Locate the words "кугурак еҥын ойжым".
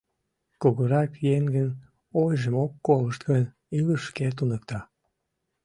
0.61-2.55